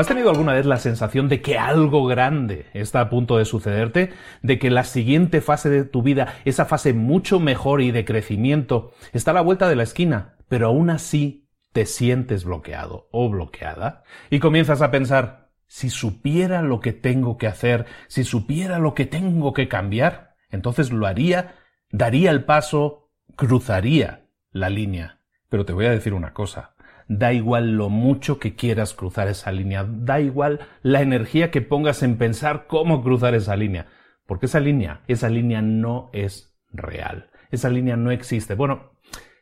¿Has 0.00 0.06
tenido 0.06 0.30
alguna 0.30 0.54
vez 0.54 0.64
la 0.64 0.78
sensación 0.78 1.28
de 1.28 1.42
que 1.42 1.58
algo 1.58 2.06
grande 2.06 2.64
está 2.72 3.02
a 3.02 3.10
punto 3.10 3.36
de 3.36 3.44
sucederte? 3.44 4.14
¿De 4.40 4.58
que 4.58 4.70
la 4.70 4.84
siguiente 4.84 5.42
fase 5.42 5.68
de 5.68 5.84
tu 5.84 6.02
vida, 6.02 6.36
esa 6.46 6.64
fase 6.64 6.94
mucho 6.94 7.38
mejor 7.38 7.82
y 7.82 7.90
de 7.90 8.06
crecimiento, 8.06 8.92
está 9.12 9.32
a 9.32 9.34
la 9.34 9.42
vuelta 9.42 9.68
de 9.68 9.76
la 9.76 9.82
esquina, 9.82 10.36
pero 10.48 10.68
aún 10.68 10.88
así 10.88 11.50
te 11.74 11.84
sientes 11.84 12.44
bloqueado 12.44 13.10
o 13.12 13.28
bloqueada? 13.28 14.02
Y 14.30 14.38
comienzas 14.38 14.80
a 14.80 14.90
pensar, 14.90 15.50
si 15.66 15.90
supiera 15.90 16.62
lo 16.62 16.80
que 16.80 16.94
tengo 16.94 17.36
que 17.36 17.48
hacer, 17.48 17.84
si 18.08 18.24
supiera 18.24 18.78
lo 18.78 18.94
que 18.94 19.04
tengo 19.04 19.52
que 19.52 19.68
cambiar, 19.68 20.34
entonces 20.48 20.92
lo 20.92 21.06
haría, 21.06 21.56
daría 21.90 22.30
el 22.30 22.44
paso, 22.44 23.10
cruzaría 23.36 24.30
la 24.50 24.70
línea. 24.70 25.20
Pero 25.50 25.66
te 25.66 25.74
voy 25.74 25.84
a 25.84 25.90
decir 25.90 26.14
una 26.14 26.32
cosa, 26.32 26.74
da 27.10 27.32
igual 27.32 27.72
lo 27.72 27.88
mucho 27.88 28.38
que 28.38 28.54
quieras 28.54 28.94
cruzar 28.94 29.26
esa 29.26 29.50
línea, 29.50 29.84
da 29.84 30.20
igual 30.20 30.60
la 30.82 31.02
energía 31.02 31.50
que 31.50 31.60
pongas 31.60 32.04
en 32.04 32.16
pensar 32.18 32.68
cómo 32.68 33.02
cruzar 33.02 33.34
esa 33.34 33.56
línea, 33.56 33.88
porque 34.26 34.46
esa 34.46 34.60
línea, 34.60 35.02
esa 35.08 35.28
línea 35.28 35.60
no 35.60 36.10
es 36.12 36.56
real, 36.70 37.28
esa 37.50 37.68
línea 37.68 37.96
no 37.96 38.12
existe. 38.12 38.54
Bueno, 38.54 38.92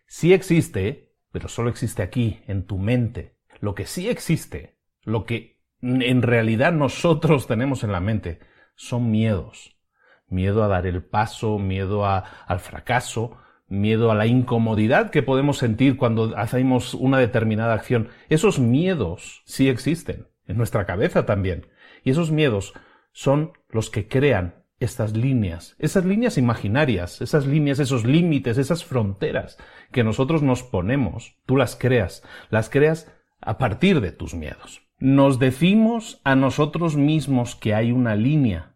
sí 0.06 0.32
existe, 0.32 1.12
pero 1.30 1.48
solo 1.48 1.68
existe 1.68 2.02
aquí, 2.02 2.40
en 2.46 2.64
tu 2.64 2.78
mente. 2.78 3.36
Lo 3.60 3.74
que 3.74 3.84
sí 3.84 4.08
existe, 4.08 4.78
lo 5.02 5.26
que 5.26 5.60
en 5.82 6.22
realidad 6.22 6.72
nosotros 6.72 7.46
tenemos 7.46 7.84
en 7.84 7.92
la 7.92 8.00
mente, 8.00 8.40
son 8.76 9.10
miedos. 9.10 9.78
Miedo 10.26 10.64
a 10.64 10.68
dar 10.68 10.86
el 10.86 11.04
paso, 11.04 11.58
miedo 11.58 12.06
al 12.06 12.60
fracaso, 12.60 13.36
miedo 13.68 14.10
a 14.10 14.14
la 14.14 14.26
incomodidad 14.26 15.10
que 15.10 15.22
podemos 15.22 15.58
sentir 15.58 15.96
cuando 15.96 16.36
hacemos 16.36 16.94
una 16.94 17.18
determinada 17.18 17.74
acción. 17.74 18.08
Esos 18.28 18.58
miedos 18.58 19.42
sí 19.44 19.68
existen, 19.68 20.28
en 20.46 20.56
nuestra 20.56 20.86
cabeza 20.86 21.26
también. 21.26 21.66
Y 22.04 22.10
esos 22.10 22.30
miedos 22.30 22.74
son 23.12 23.52
los 23.68 23.90
que 23.90 24.08
crean 24.08 24.64
estas 24.80 25.16
líneas, 25.16 25.74
esas 25.78 26.04
líneas 26.04 26.38
imaginarias, 26.38 27.20
esas 27.20 27.46
líneas, 27.46 27.80
esos 27.80 28.04
límites, 28.04 28.58
esas 28.58 28.84
fronteras 28.84 29.58
que 29.90 30.04
nosotros 30.04 30.42
nos 30.42 30.62
ponemos. 30.62 31.36
Tú 31.46 31.56
las 31.56 31.76
creas, 31.76 32.22
las 32.48 32.70
creas 32.70 33.12
a 33.40 33.58
partir 33.58 34.00
de 34.00 34.12
tus 34.12 34.34
miedos. 34.34 34.82
Nos 34.98 35.38
decimos 35.38 36.20
a 36.24 36.36
nosotros 36.36 36.96
mismos 36.96 37.56
que 37.56 37.74
hay 37.74 37.92
una 37.92 38.14
línea 38.14 38.74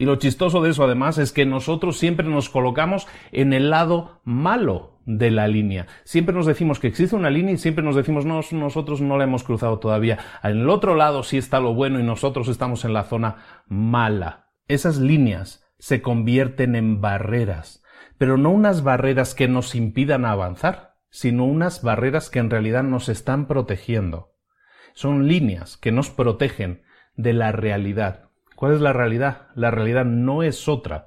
y 0.00 0.06
lo 0.06 0.16
chistoso 0.16 0.62
de 0.62 0.70
eso 0.70 0.82
además 0.82 1.18
es 1.18 1.30
que 1.30 1.44
nosotros 1.44 1.98
siempre 1.98 2.26
nos 2.26 2.48
colocamos 2.48 3.06
en 3.32 3.52
el 3.52 3.68
lado 3.68 4.22
malo 4.24 4.98
de 5.04 5.30
la 5.30 5.46
línea. 5.46 5.88
Siempre 6.04 6.34
nos 6.34 6.46
decimos 6.46 6.80
que 6.80 6.86
existe 6.86 7.14
una 7.14 7.28
línea 7.28 7.52
y 7.52 7.58
siempre 7.58 7.84
nos 7.84 7.96
decimos 7.96 8.24
no, 8.24 8.40
nosotros 8.52 9.02
no 9.02 9.18
la 9.18 9.24
hemos 9.24 9.44
cruzado 9.44 9.78
todavía. 9.78 10.16
En 10.42 10.60
el 10.60 10.70
otro 10.70 10.94
lado 10.94 11.22
sí 11.22 11.36
está 11.36 11.60
lo 11.60 11.74
bueno 11.74 12.00
y 12.00 12.02
nosotros 12.02 12.48
estamos 12.48 12.86
en 12.86 12.94
la 12.94 13.04
zona 13.04 13.62
mala. 13.68 14.48
Esas 14.68 14.96
líneas 14.96 15.66
se 15.78 16.00
convierten 16.00 16.76
en 16.76 17.02
barreras, 17.02 17.82
pero 18.16 18.38
no 18.38 18.52
unas 18.52 18.82
barreras 18.82 19.34
que 19.34 19.48
nos 19.48 19.74
impidan 19.74 20.24
avanzar, 20.24 20.94
sino 21.10 21.44
unas 21.44 21.82
barreras 21.82 22.30
que 22.30 22.38
en 22.38 22.48
realidad 22.48 22.84
nos 22.84 23.10
están 23.10 23.46
protegiendo. 23.46 24.32
Son 24.94 25.28
líneas 25.28 25.76
que 25.76 25.92
nos 25.92 26.08
protegen 26.08 26.84
de 27.16 27.34
la 27.34 27.52
realidad 27.52 28.29
¿Cuál 28.60 28.74
es 28.74 28.82
la 28.82 28.92
realidad? 28.92 29.46
La 29.54 29.70
realidad 29.70 30.04
no 30.04 30.42
es 30.42 30.68
otra 30.68 31.06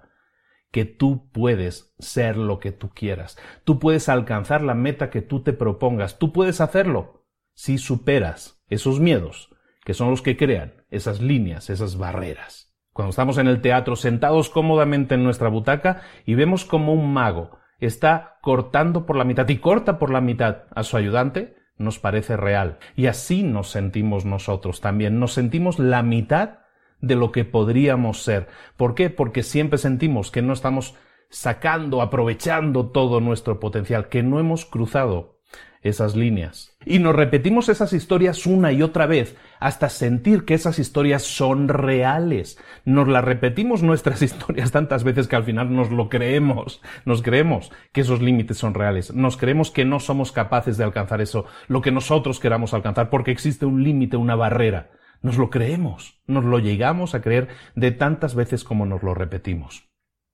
que 0.71 0.85
tú 0.85 1.29
puedes 1.31 1.93
ser 1.99 2.35
lo 2.35 2.59
que 2.59 2.71
tú 2.71 2.89
quieras. 2.89 3.37
Tú 3.63 3.77
puedes 3.77 4.09
alcanzar 4.09 4.63
la 4.63 4.73
meta 4.73 5.11
que 5.11 5.21
tú 5.21 5.43
te 5.43 5.53
propongas. 5.53 6.17
Tú 6.17 6.33
puedes 6.33 6.61
hacerlo 6.61 7.27
si 7.53 7.77
superas 7.77 8.63
esos 8.69 8.99
miedos, 8.99 9.55
que 9.85 9.93
son 9.93 10.09
los 10.09 10.23
que 10.23 10.35
crean 10.35 10.83
esas 10.89 11.21
líneas, 11.21 11.69
esas 11.69 11.95
barreras. 11.95 12.73
Cuando 12.91 13.11
estamos 13.11 13.37
en 13.37 13.45
el 13.45 13.61
teatro 13.61 13.95
sentados 13.97 14.49
cómodamente 14.49 15.13
en 15.13 15.23
nuestra 15.23 15.49
butaca 15.49 16.01
y 16.25 16.33
vemos 16.33 16.65
como 16.65 16.91
un 16.91 17.13
mago 17.13 17.59
está 17.79 18.39
cortando 18.41 19.05
por 19.05 19.15
la 19.15 19.25
mitad 19.25 19.47
y 19.47 19.57
corta 19.57 19.99
por 19.99 20.09
la 20.09 20.21
mitad 20.21 20.63
a 20.73 20.81
su 20.81 20.97
ayudante, 20.97 21.55
nos 21.77 21.99
parece 21.99 22.35
real. 22.35 22.79
Y 22.95 23.05
así 23.05 23.43
nos 23.43 23.69
sentimos 23.69 24.25
nosotros 24.25 24.81
también. 24.81 25.19
Nos 25.19 25.33
sentimos 25.33 25.77
la 25.77 26.01
mitad 26.01 26.62
de 27.03 27.15
lo 27.15 27.33
que 27.33 27.43
podríamos 27.43 28.23
ser. 28.23 28.47
¿Por 28.77 28.95
qué? 28.95 29.09
Porque 29.09 29.43
siempre 29.43 29.77
sentimos 29.77 30.31
que 30.31 30.41
no 30.41 30.53
estamos 30.53 30.95
sacando, 31.29 32.01
aprovechando 32.01 32.91
todo 32.91 33.19
nuestro 33.19 33.59
potencial, 33.59 34.07
que 34.07 34.23
no 34.23 34.39
hemos 34.39 34.65
cruzado 34.65 35.41
esas 35.81 36.15
líneas. 36.15 36.77
Y 36.85 36.99
nos 36.99 37.13
repetimos 37.13 37.67
esas 37.67 37.91
historias 37.91 38.45
una 38.45 38.71
y 38.71 38.81
otra 38.81 39.05
vez 39.05 39.35
hasta 39.59 39.89
sentir 39.89 40.45
que 40.45 40.53
esas 40.53 40.79
historias 40.79 41.23
son 41.23 41.67
reales. 41.67 42.57
Nos 42.85 43.09
las 43.09 43.25
repetimos 43.25 43.83
nuestras 43.83 44.21
historias 44.21 44.71
tantas 44.71 45.03
veces 45.03 45.27
que 45.27 45.35
al 45.35 45.43
final 45.43 45.75
nos 45.75 45.91
lo 45.91 46.07
creemos. 46.07 46.81
Nos 47.03 47.21
creemos 47.21 47.69
que 47.91 47.99
esos 47.99 48.21
límites 48.21 48.57
son 48.57 48.75
reales. 48.75 49.13
Nos 49.13 49.35
creemos 49.35 49.71
que 49.71 49.83
no 49.83 49.99
somos 49.99 50.31
capaces 50.31 50.77
de 50.77 50.85
alcanzar 50.85 51.19
eso, 51.19 51.43
lo 51.67 51.81
que 51.81 51.91
nosotros 51.91 52.39
queramos 52.39 52.73
alcanzar, 52.73 53.09
porque 53.09 53.31
existe 53.31 53.65
un 53.65 53.83
límite, 53.83 54.15
una 54.15 54.35
barrera 54.35 54.91
Nos 55.23 55.37
lo 55.37 55.49
creemos, 55.49 56.21
nos 56.27 56.43
lo 56.43 56.59
llegamos 56.59 57.15
a 57.15 57.21
creer 57.21 57.47
de 57.75 57.91
tantas 57.91 58.35
veces 58.35 58.65
como 58.65 58.85
nos 58.85 59.03
lo 59.03 59.13
repetimos. 59.13 59.89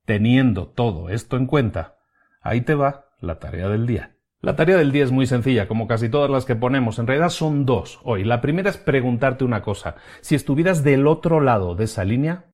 Teniendo 0.05 0.67
todo 0.67 1.09
esto 1.09 1.37
en 1.37 1.45
cuenta, 1.45 1.99
ahí 2.41 2.61
te 2.61 2.73
va 2.73 3.05
la 3.21 3.37
tarea 3.37 3.69
del 3.69 3.85
día. 3.85 4.15
La 4.41 4.55
tarea 4.55 4.77
del 4.77 4.91
día 4.91 5.03
es 5.03 5.11
muy 5.11 5.27
sencilla, 5.27 5.67
como 5.67 5.87
casi 5.87 6.09
todas 6.09 6.31
las 6.31 6.45
que 6.45 6.55
ponemos. 6.55 6.97
En 6.97 7.05
realidad 7.05 7.29
son 7.29 7.67
dos 7.67 7.99
hoy. 8.03 8.23
La 8.23 8.41
primera 8.41 8.71
es 8.71 8.77
preguntarte 8.77 9.43
una 9.43 9.61
cosa. 9.61 9.95
Si 10.21 10.33
estuvieras 10.33 10.83
del 10.83 11.05
otro 11.05 11.39
lado 11.39 11.75
de 11.75 11.83
esa 11.83 12.03
línea, 12.03 12.51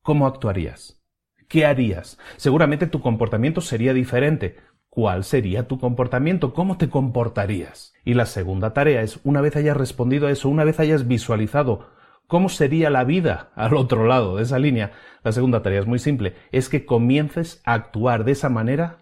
¿cómo 0.00 0.26
actuarías? 0.26 1.04
¿Qué 1.46 1.66
harías? 1.66 2.18
Seguramente 2.36 2.86
tu 2.86 3.02
comportamiento 3.02 3.60
sería 3.60 3.92
diferente. 3.92 4.56
¿Cuál 4.96 5.24
sería 5.24 5.68
tu 5.68 5.78
comportamiento? 5.78 6.54
¿Cómo 6.54 6.78
te 6.78 6.88
comportarías? 6.88 7.92
Y 8.02 8.14
la 8.14 8.24
segunda 8.24 8.72
tarea 8.72 9.02
es, 9.02 9.20
una 9.24 9.42
vez 9.42 9.54
hayas 9.54 9.76
respondido 9.76 10.26
a 10.26 10.30
eso, 10.30 10.48
una 10.48 10.64
vez 10.64 10.80
hayas 10.80 11.06
visualizado 11.06 11.90
cómo 12.26 12.48
sería 12.48 12.88
la 12.88 13.04
vida 13.04 13.50
al 13.56 13.76
otro 13.76 14.06
lado 14.06 14.36
de 14.36 14.44
esa 14.44 14.58
línea, 14.58 14.92
la 15.22 15.32
segunda 15.32 15.60
tarea 15.60 15.80
es 15.80 15.86
muy 15.86 15.98
simple, 15.98 16.32
es 16.50 16.70
que 16.70 16.86
comiences 16.86 17.60
a 17.66 17.74
actuar 17.74 18.24
de 18.24 18.32
esa 18.32 18.48
manera 18.48 19.00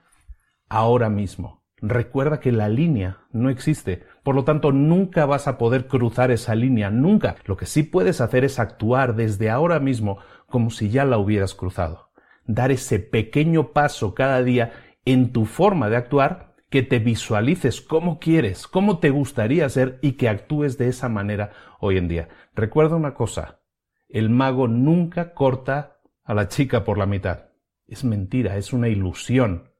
ahora 0.68 1.10
mismo. 1.10 1.62
Recuerda 1.76 2.40
que 2.40 2.50
la 2.50 2.68
línea 2.68 3.18
no 3.30 3.48
existe, 3.48 4.02
por 4.24 4.34
lo 4.34 4.42
tanto 4.42 4.72
nunca 4.72 5.26
vas 5.26 5.46
a 5.46 5.58
poder 5.58 5.86
cruzar 5.86 6.32
esa 6.32 6.56
línea, 6.56 6.90
nunca. 6.90 7.36
Lo 7.44 7.56
que 7.56 7.66
sí 7.66 7.84
puedes 7.84 8.20
hacer 8.20 8.44
es 8.44 8.58
actuar 8.58 9.14
desde 9.14 9.48
ahora 9.48 9.78
mismo 9.78 10.18
como 10.48 10.70
si 10.70 10.90
ya 10.90 11.04
la 11.04 11.18
hubieras 11.18 11.54
cruzado. 11.54 12.10
Dar 12.46 12.72
ese 12.72 12.98
pequeño 12.98 13.68
paso 13.68 14.12
cada 14.12 14.42
día 14.42 14.72
en 15.04 15.32
tu 15.32 15.44
forma 15.44 15.88
de 15.88 15.96
actuar, 15.96 16.54
que 16.70 16.82
te 16.82 16.98
visualices 16.98 17.80
cómo 17.80 18.18
quieres, 18.18 18.66
cómo 18.66 18.98
te 18.98 19.10
gustaría 19.10 19.68
ser 19.68 19.98
y 20.02 20.12
que 20.12 20.28
actúes 20.28 20.76
de 20.76 20.88
esa 20.88 21.08
manera 21.08 21.52
hoy 21.78 21.98
en 21.98 22.08
día. 22.08 22.28
Recuerda 22.54 22.96
una 22.96 23.14
cosa, 23.14 23.60
el 24.08 24.30
mago 24.30 24.66
nunca 24.66 25.34
corta 25.34 25.98
a 26.24 26.34
la 26.34 26.48
chica 26.48 26.84
por 26.84 26.98
la 26.98 27.06
mitad. 27.06 27.50
Es 27.86 28.04
mentira, 28.04 28.56
es 28.56 28.72
una 28.72 28.88
ilusión. 28.88 29.70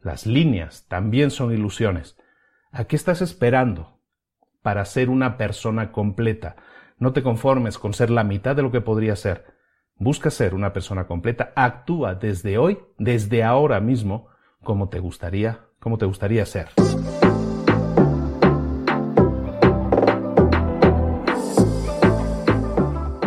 Las 0.00 0.24
líneas 0.26 0.86
también 0.88 1.30
son 1.30 1.52
ilusiones. 1.52 2.16
¿A 2.72 2.84
qué 2.84 2.96
estás 2.96 3.20
esperando 3.20 4.00
para 4.62 4.84
ser 4.84 5.10
una 5.10 5.36
persona 5.36 5.92
completa? 5.92 6.56
No 6.98 7.12
te 7.12 7.22
conformes 7.22 7.78
con 7.78 7.92
ser 7.92 8.10
la 8.10 8.24
mitad 8.24 8.54
de 8.56 8.62
lo 8.62 8.70
que 8.70 8.80
podría 8.80 9.16
ser. 9.16 9.46
Busca 9.96 10.30
ser 10.30 10.54
una 10.54 10.72
persona 10.72 11.06
completa. 11.06 11.52
Actúa 11.56 12.14
desde 12.14 12.56
hoy, 12.56 12.78
desde 12.96 13.42
ahora 13.42 13.80
mismo, 13.80 14.28
como 14.62 14.88
te 14.88 14.98
gustaría, 15.00 15.60
como 15.78 15.98
te 15.98 16.06
gustaría 16.06 16.44
ser. 16.46 16.68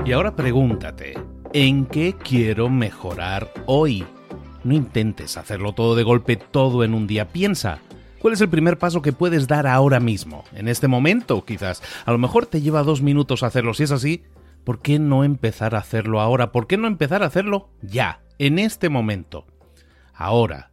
Y 0.05 0.11
ahora 0.11 0.35
pregúntate, 0.35 1.13
¿en 1.53 1.85
qué 1.85 2.13
quiero 2.13 2.69
mejorar 2.69 3.51
hoy? 3.65 4.05
No 4.63 4.73
intentes 4.73 5.37
hacerlo 5.37 5.73
todo 5.73 5.95
de 5.95 6.03
golpe, 6.03 6.35
todo 6.35 6.83
en 6.83 6.93
un 6.93 7.07
día. 7.07 7.29
Piensa, 7.29 7.79
¿cuál 8.19 8.33
es 8.33 8.41
el 8.41 8.49
primer 8.49 8.77
paso 8.77 9.01
que 9.01 9.13
puedes 9.13 9.47
dar 9.47 9.65
ahora 9.65 9.99
mismo? 9.99 10.43
En 10.53 10.67
este 10.67 10.87
momento, 10.87 11.45
quizás. 11.45 11.81
A 12.05 12.11
lo 12.11 12.17
mejor 12.17 12.45
te 12.45 12.61
lleva 12.61 12.83
dos 12.83 13.01
minutos 13.01 13.43
hacerlo. 13.43 13.73
Si 13.73 13.83
es 13.83 13.91
así, 13.91 14.23
¿por 14.65 14.81
qué 14.81 14.99
no 14.99 15.23
empezar 15.23 15.73
a 15.73 15.79
hacerlo 15.79 16.19
ahora? 16.19 16.51
¿Por 16.51 16.67
qué 16.67 16.77
no 16.77 16.87
empezar 16.87 17.23
a 17.23 17.27
hacerlo 17.27 17.69
ya, 17.81 18.21
en 18.39 18.59
este 18.59 18.89
momento? 18.89 19.45
Ahora. 20.13 20.72